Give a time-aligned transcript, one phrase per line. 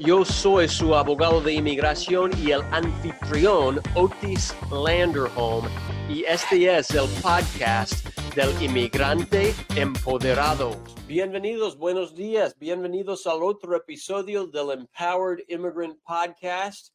[0.00, 5.66] Yo soy su abogado de inmigración y el anfitrión Otis Landerholm
[6.08, 10.70] y este es el podcast del inmigrante empoderado.
[11.06, 16.94] Bienvenidos, buenos días, bienvenidos al otro episodio del Empowered Immigrant Podcast.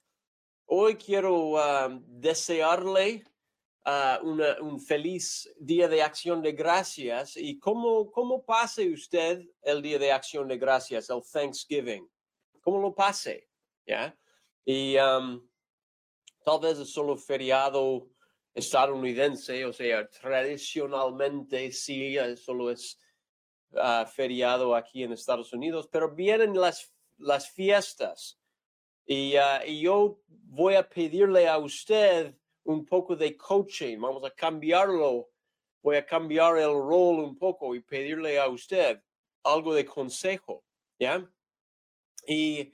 [0.65, 3.23] Hoy quiero um, desearle
[3.85, 9.99] uh, un feliz día de acción de gracias y cómo, cómo pase usted el día
[9.99, 12.09] de acción de gracias, el Thanksgiving
[12.65, 13.47] cómo lo pase,
[13.85, 14.17] ¿ya?
[14.65, 18.09] Y tal vez es solo feriado
[18.55, 22.97] estadounidense, o sea, tradicionalmente sí, eh, solo es
[23.75, 28.39] ah, feriado aquí en Estados Unidos, pero vienen las, las fiestas.
[29.05, 34.31] Y, ah, y, yo voy a pedirle a usted un poco de coaching, vamos a
[34.31, 35.29] cambiarlo,
[35.83, 39.03] voy a cambiar el rol un poco y pedirle a usted
[39.43, 40.63] algo de consejo,
[40.97, 41.29] ¿ya?
[42.27, 42.71] Y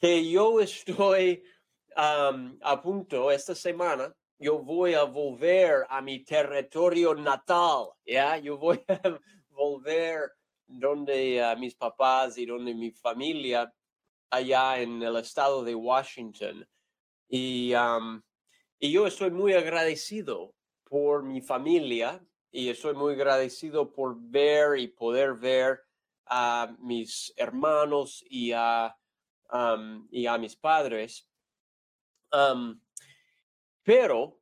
[0.00, 1.44] que yo estoy
[1.94, 8.38] a punto esta semana, yo voy a volver a mi territorio natal, ¿ya?
[8.38, 9.18] Yo voy a
[9.50, 10.32] volver
[10.66, 13.72] donde uh, mis papás y donde mi familia,
[14.30, 16.66] allá en el estado de Washington.
[17.28, 17.72] Y,
[18.78, 24.88] y yo estoy muy agradecido por mi familia y estoy muy agradecido por ver y
[24.88, 25.80] poder ver
[26.26, 28.96] a mis hermanos y a,
[30.10, 31.28] y a mis padres.
[33.82, 34.40] pero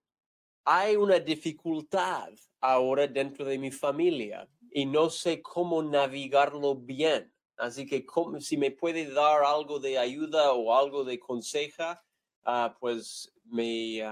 [0.64, 7.32] hay una dificultad ahora dentro de mi familia y no sé cómo navegarlo bien.
[7.56, 8.06] Así que
[8.40, 12.02] si me puede dar algo de ayuda o algo de conseja,
[12.44, 14.02] ah, pues me,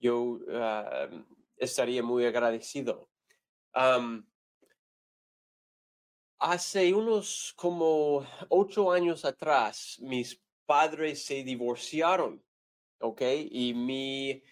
[0.00, 0.40] yo
[1.56, 3.08] estaría muy agradecido.
[6.40, 12.44] Hace unos como ocho años atrás, mis padres se divorciaron,
[13.00, 13.22] ¿ok?
[13.50, 14.42] Y mi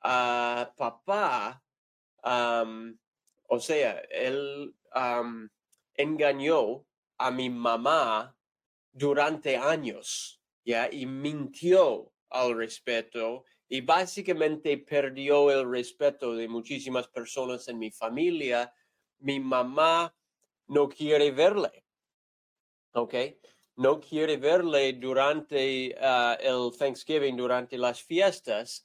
[0.00, 1.62] ah, papá,
[3.48, 4.74] o sea, él
[5.94, 6.84] engañó
[7.18, 8.36] a mi mamá
[8.92, 10.88] durante años, ¿ya?
[10.90, 18.72] Y mintió al respeto y básicamente perdió el respeto de muchísimas personas en mi familia.
[19.18, 20.12] Mi mamá
[20.68, 21.84] no quiere verle.
[22.92, 23.14] ¿Ok?
[23.76, 28.84] No quiere verle durante ah, el Thanksgiving, durante las fiestas.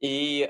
[0.00, 0.44] Y,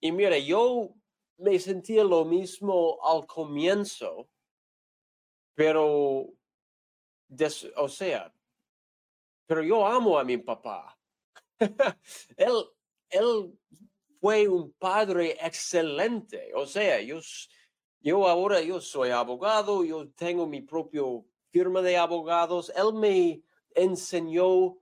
[0.00, 0.94] y mire, yo
[1.38, 4.28] me sentía lo mismo al comienzo,
[5.54, 6.28] pero,
[7.76, 8.32] o sea,
[9.46, 10.96] pero yo amo a mi papá.
[12.36, 12.64] él,
[13.10, 13.58] él
[14.20, 16.52] fue un padre excelente.
[16.54, 17.20] O sea, yo,
[18.04, 22.70] yo ahora, yo soy abogado, yo tengo mi propio firma de abogados.
[22.76, 23.42] Él me
[23.74, 24.76] enseñó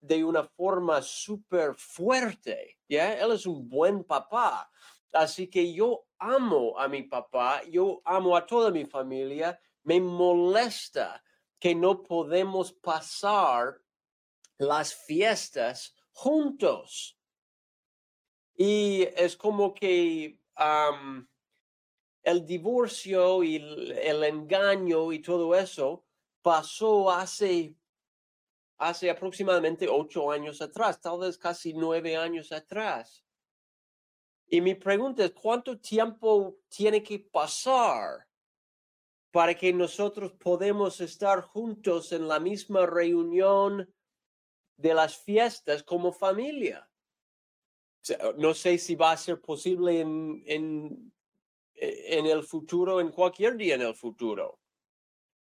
[0.00, 3.12] de una forma súper fuerte, ¿ya?
[3.12, 4.68] Él es un buen papá.
[5.12, 9.60] Así que yo amo a mi papá, yo amo a toda mi familia.
[9.84, 11.22] Me molesta
[11.60, 13.80] que no podemos pasar
[14.58, 17.16] las fiestas juntos.
[18.56, 20.40] Y es como que
[22.26, 26.04] el divorcio y el, engaño y todo eso
[26.42, 27.76] pasó hace,
[28.78, 33.24] hace aproximadamente ocho años atrás, tal vez casi nueve años atrás.
[34.48, 38.26] Y mi pregunta es, ¿cuánto tiempo tiene que pasar
[39.30, 43.88] para que nosotros podamos estar juntos en la misma reunión
[44.76, 46.90] de las fiestas como familia?
[48.36, 51.12] No sé si va a ser posible en,
[51.76, 54.60] en el futuro, en cualquier día en el futuro.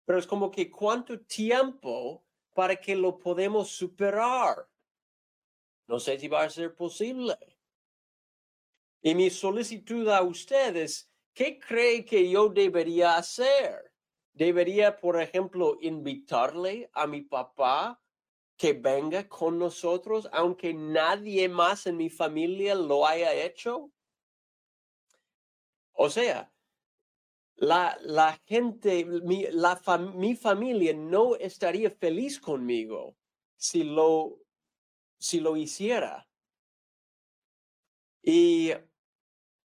[0.06, 4.68] Pero es como que cuánto tiempo para que lo podemos superar.
[5.88, 7.38] No sé si va a ser posible.
[9.02, 13.94] Y mi solicitud a ustedes, ¿qué cree que yo debería hacer?
[14.34, 18.02] ¿Debería, por ejemplo, invitarle a mi papá
[18.58, 23.92] que venga con nosotros, aunque nadie más en mi familia lo haya hecho?
[26.00, 26.52] O sea,
[27.56, 29.82] la, la gente, mi, la
[30.14, 33.18] mi familia no estaría feliz conmigo
[33.56, 34.38] si lo,
[35.18, 36.30] si lo hiciera.
[38.22, 38.74] Y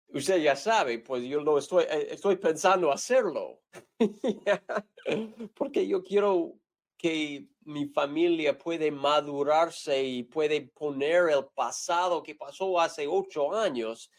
[0.08, 3.60] usted ya sabe, pues yo lo estoy, eh, estoy pensando hacerlo.
[5.54, 6.58] Porque yo quiero
[6.96, 14.10] que mi familia puede madurarse y puede poner el pasado que pasó hace ocho años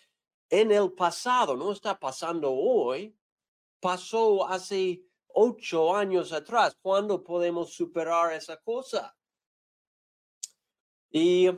[0.50, 3.18] en el pasado, no está pasando hoy,
[3.80, 6.78] pasó hace ocho años atrás.
[6.82, 9.16] ¿Cuándo podemos superar esa cosa?
[11.10, 11.50] Y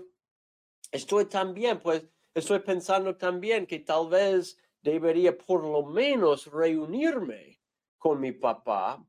[0.91, 7.59] estoy también, pues, estoy pensando también que tal vez debería por lo menos reunirme
[7.97, 9.03] con mi papá,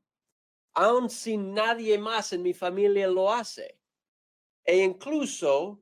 [0.73, 3.79] aun si nadie más en mi familia lo hace.
[4.63, 5.81] E incluso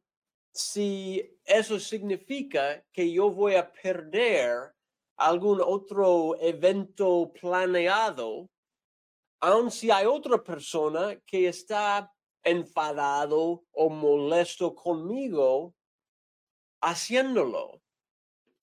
[0.58, 4.74] si eso significa que yo voy a perder
[5.16, 8.50] algún otro evento planeado,
[9.40, 12.12] aun si hay otra persona que está
[12.44, 15.76] enfadado o molesto conmigo
[16.82, 17.82] haciéndolo.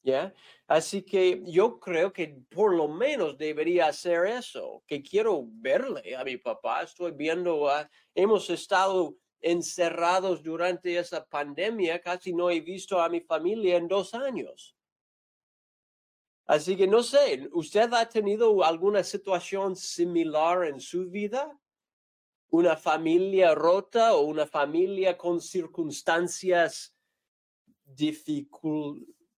[0.02, 0.34] ¿Ya?
[0.66, 6.24] Así que yo creo que por lo menos debería hacer eso, que quiero verle a
[6.24, 6.82] mi papá.
[6.82, 7.70] Estoy viendo,
[8.14, 14.14] hemos estado encerrados durante esa pandemia, casi no he visto a mi familia en dos
[14.14, 14.74] años.
[16.46, 21.58] Así que no sé, ¿usted ha tenido alguna situación similar en su vida?
[22.48, 26.94] ¿Una familia rota o una familia con circunstancias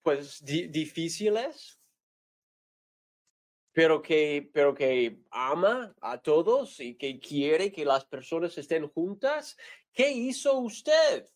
[0.02, 1.75] pues, difíciles?
[3.76, 9.55] Pero que, pero que ama a todos y que quiere que las personas estén juntas.
[9.93, 11.28] ¿Qué hizo usted?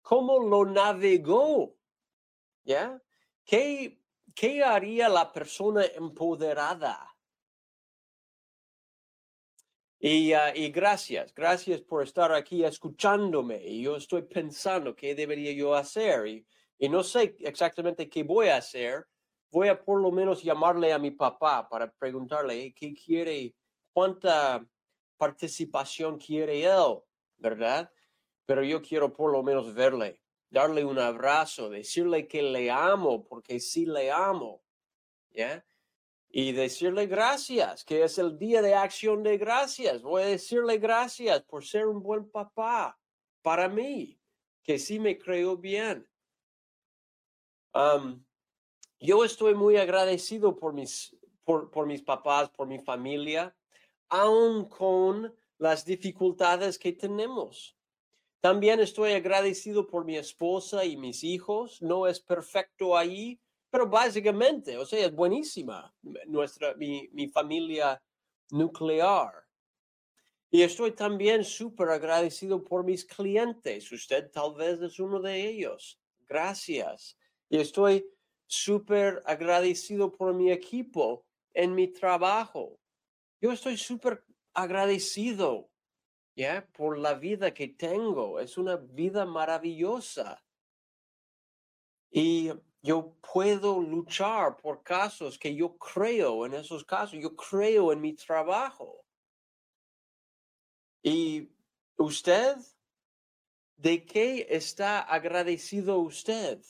[0.00, 1.76] ¿Cómo lo navegó?
[2.62, 3.02] ¿Ya?
[3.44, 3.98] ¿Qué
[4.36, 7.10] ¿qué haría la persona empoderada?
[9.98, 13.60] Y, ah, y, gracias, gracias por estar aquí escuchándome.
[13.64, 16.28] Y yo estoy pensando qué debería yo hacer.
[16.28, 16.46] Y,
[16.78, 19.08] y no sé exactamente qué voy a hacer.
[19.50, 23.54] Voy a por lo menos llamarle a mi papá para preguntarle qué quiere,
[23.92, 24.66] cuánta
[25.16, 26.98] participación quiere él,
[27.36, 27.90] ¿verdad?
[28.46, 30.20] Pero yo quiero por lo menos verle
[30.54, 34.62] darle un abrazo, decirle que le amo, porque sí le amo,
[35.30, 35.66] ¿ya?
[36.30, 40.00] Y decirle gracias, que es el día de acción de gracias.
[40.00, 42.96] Voy a decirle gracias por ser un buen papá
[43.42, 44.20] para mí,
[44.62, 46.08] que sí me creo bien.
[49.04, 51.14] Yo estoy muy agradecido por mis,
[51.44, 53.54] por, por mis papás, por mi familia,
[54.08, 57.76] aun con las dificultades que tenemos.
[58.40, 61.82] También estoy agradecido por mi esposa y mis hijos.
[61.82, 63.38] No es perfecto ahí,
[63.70, 65.94] pero básicamente, o sea, es buenísima
[66.26, 68.02] nuestra, mi, mi familia
[68.50, 69.44] nuclear.
[70.50, 73.90] Y estoy también súper agradecido por mis clientes.
[73.92, 75.98] Usted tal vez es uno de ellos.
[76.26, 77.18] Gracias.
[77.50, 78.06] Y estoy
[78.54, 82.78] súper agradecido por mi equipo en mi trabajo.
[83.40, 85.70] Yo estoy súper agradecido
[86.36, 86.66] ¿ya?
[86.72, 88.40] Por la vida que tengo.
[88.40, 90.42] Es una vida maravillosa.
[92.10, 92.50] Y
[92.82, 97.18] yo puedo luchar por casos que yo creo en esos casos.
[97.20, 99.04] Yo creo en mi trabajo.
[101.02, 101.50] ¿Y
[101.96, 102.56] usted?
[103.76, 106.62] ¿De qué está agradecido usted?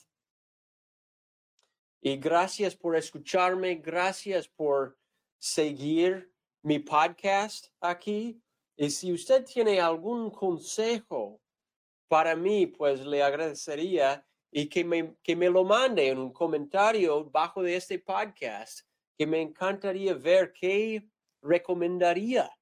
[2.06, 4.98] Y gracias por escucharme, gracias por
[5.38, 6.30] seguir
[6.60, 8.42] mi podcast aquí.
[8.76, 11.40] Y si usted tiene algún consejo
[12.06, 17.24] para mí, pues le agradecería y que me, que me lo mande en un comentario
[17.24, 18.80] bajo de este podcast,
[19.16, 21.08] que me encantaría ver qué
[21.40, 22.54] recomendaría,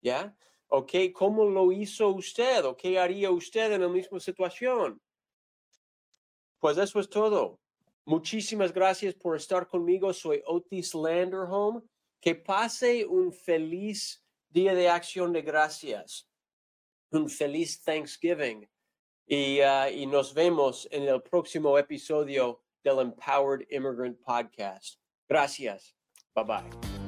[0.00, 0.36] ¿ya?
[0.66, 2.64] ¿O qué, cómo lo hizo usted?
[2.64, 5.00] ¿O qué haría usted en la misma situación?
[6.58, 7.60] Pues eso es todo.
[8.06, 10.12] Muchísimas gracias por estar conmigo.
[10.12, 11.82] Soy Otis Landerholm.
[12.20, 16.28] Que pase un feliz Día de Acción de Gracias.
[17.10, 18.68] Un feliz Thanksgiving.
[19.26, 25.00] Y, uh, y nos vemos en el próximo episodio del Empowered Immigrant Podcast.
[25.28, 25.96] Gracias.
[26.34, 27.03] Bye bye.